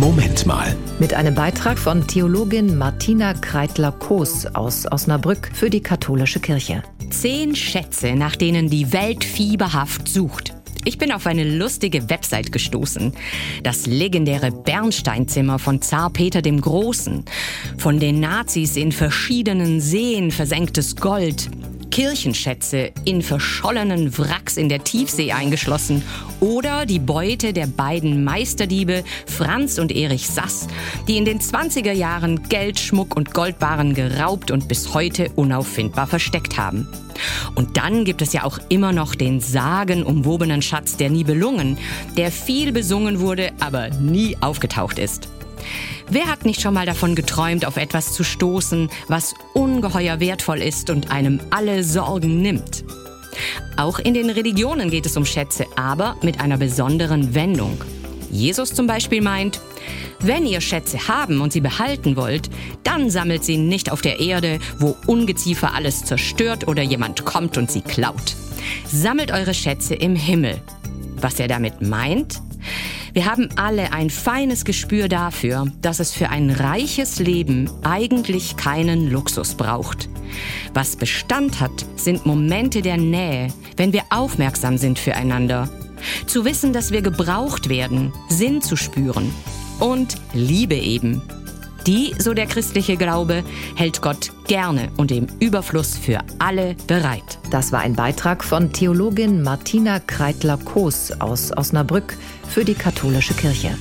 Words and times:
Moment 0.00 0.46
mal. 0.46 0.74
Mit 0.98 1.12
einem 1.12 1.34
Beitrag 1.34 1.78
von 1.78 2.06
Theologin 2.06 2.78
Martina 2.78 3.34
Kreitler-Koos 3.34 4.46
aus 4.46 4.90
Osnabrück 4.90 5.50
für 5.52 5.68
die 5.68 5.82
katholische 5.82 6.40
Kirche. 6.40 6.82
Zehn 7.10 7.54
Schätze, 7.54 8.14
nach 8.14 8.34
denen 8.34 8.70
die 8.70 8.94
Welt 8.94 9.24
fieberhaft 9.24 10.08
sucht. 10.08 10.54
Ich 10.86 10.96
bin 10.96 11.12
auf 11.12 11.26
eine 11.26 11.44
lustige 11.44 12.08
Website 12.08 12.50
gestoßen. 12.50 13.12
Das 13.62 13.84
legendäre 13.84 14.50
Bernsteinzimmer 14.50 15.58
von 15.58 15.82
Zar 15.82 16.08
Peter 16.08 16.40
dem 16.40 16.62
Großen. 16.62 17.26
Von 17.76 18.00
den 18.00 18.20
Nazis 18.20 18.76
in 18.76 18.92
verschiedenen 18.92 19.82
Seen 19.82 20.30
versenktes 20.30 20.96
Gold. 20.96 21.50
Kirchenschätze 21.90 22.92
in 23.04 23.22
verschollenen 23.22 24.16
Wracks 24.16 24.56
in 24.56 24.68
der 24.68 24.84
Tiefsee 24.84 25.32
eingeschlossen 25.32 26.02
oder 26.40 26.86
die 26.86 26.98
Beute 26.98 27.52
der 27.52 27.66
beiden 27.66 28.24
Meisterdiebe 28.24 29.04
Franz 29.26 29.78
und 29.78 29.92
Erich 29.92 30.28
Sass, 30.28 30.68
die 31.08 31.16
in 31.16 31.24
den 31.24 31.40
20er 31.40 31.92
Jahren 31.92 32.48
Geld, 32.48 32.78
Schmuck 32.78 33.16
und 33.16 33.34
Goldbarren 33.34 33.94
geraubt 33.94 34.50
und 34.50 34.68
bis 34.68 34.94
heute 34.94 35.30
unauffindbar 35.36 36.06
versteckt 36.06 36.56
haben. 36.56 36.88
Und 37.54 37.76
dann 37.76 38.04
gibt 38.04 38.22
es 38.22 38.32
ja 38.32 38.44
auch 38.44 38.58
immer 38.68 38.92
noch 38.92 39.14
den 39.14 39.40
sagenumwobenen 39.40 40.62
Schatz 40.62 40.96
der 40.96 41.10
Nibelungen, 41.10 41.78
der 42.16 42.30
viel 42.30 42.72
besungen 42.72 43.20
wurde, 43.20 43.52
aber 43.60 43.90
nie 43.90 44.36
aufgetaucht 44.40 44.98
ist. 44.98 45.28
Wer 46.08 46.26
hat 46.26 46.44
nicht 46.44 46.60
schon 46.60 46.74
mal 46.74 46.86
davon 46.86 47.14
geträumt, 47.14 47.64
auf 47.64 47.76
etwas 47.76 48.12
zu 48.12 48.24
stoßen, 48.24 48.90
was 49.08 49.34
ungeheuer 49.54 50.20
wertvoll 50.20 50.62
ist 50.62 50.90
und 50.90 51.10
einem 51.10 51.40
alle 51.50 51.84
Sorgen 51.84 52.42
nimmt? 52.42 52.84
Auch 53.76 53.98
in 53.98 54.14
den 54.14 54.30
Religionen 54.30 54.90
geht 54.90 55.06
es 55.06 55.16
um 55.16 55.24
Schätze, 55.24 55.66
aber 55.76 56.16
mit 56.22 56.40
einer 56.40 56.58
besonderen 56.58 57.34
Wendung. 57.34 57.82
Jesus 58.30 58.74
zum 58.74 58.86
Beispiel 58.86 59.22
meint, 59.22 59.60
wenn 60.20 60.46
ihr 60.46 60.60
Schätze 60.60 61.08
haben 61.08 61.40
und 61.40 61.52
sie 61.52 61.60
behalten 61.60 62.14
wollt, 62.16 62.50
dann 62.84 63.10
sammelt 63.10 63.42
sie 63.42 63.56
nicht 63.56 63.90
auf 63.90 64.02
der 64.02 64.20
Erde, 64.20 64.58
wo 64.78 64.96
Ungeziefer 65.06 65.74
alles 65.74 66.04
zerstört 66.04 66.68
oder 66.68 66.82
jemand 66.82 67.24
kommt 67.24 67.56
und 67.56 67.70
sie 67.70 67.80
klaut. 67.80 68.36
Sammelt 68.86 69.32
eure 69.32 69.54
Schätze 69.54 69.94
im 69.94 70.14
Himmel. 70.14 70.60
Was 71.16 71.40
er 71.40 71.48
damit 71.48 71.80
meint? 71.80 72.42
Wir 73.12 73.26
haben 73.26 73.48
alle 73.56 73.92
ein 73.92 74.08
feines 74.08 74.64
Gespür 74.64 75.08
dafür, 75.08 75.66
dass 75.82 75.98
es 75.98 76.12
für 76.12 76.28
ein 76.28 76.50
reiches 76.50 77.18
Leben 77.18 77.68
eigentlich 77.82 78.56
keinen 78.56 79.10
Luxus 79.10 79.54
braucht. 79.54 80.08
Was 80.74 80.96
Bestand 80.96 81.60
hat, 81.60 81.84
sind 81.96 82.24
Momente 82.24 82.82
der 82.82 82.96
Nähe, 82.96 83.48
wenn 83.76 83.92
wir 83.92 84.04
aufmerksam 84.10 84.78
sind 84.78 84.98
füreinander. 84.98 85.68
Zu 86.26 86.44
wissen, 86.44 86.72
dass 86.72 86.92
wir 86.92 87.02
gebraucht 87.02 87.68
werden, 87.68 88.12
Sinn 88.28 88.62
zu 88.62 88.76
spüren 88.76 89.34
und 89.80 90.16
Liebe 90.32 90.76
eben. 90.76 91.20
Die, 91.86 92.14
so 92.18 92.34
der 92.34 92.46
christliche 92.46 92.96
Glaube, 92.96 93.42
hält 93.74 94.02
Gott 94.02 94.32
gerne 94.46 94.88
und 94.96 95.10
im 95.10 95.26
Überfluss 95.40 95.96
für 95.96 96.18
alle 96.38 96.76
bereit. 96.86 97.38
Das 97.50 97.72
war 97.72 97.80
ein 97.80 97.94
Beitrag 97.94 98.44
von 98.44 98.72
Theologin 98.72 99.42
Martina 99.42 100.00
Kreitler-Koos 100.00 101.12
aus 101.20 101.56
Osnabrück 101.56 102.16
für 102.48 102.64
die 102.64 102.74
katholische 102.74 103.34
Kirche. 103.34 103.76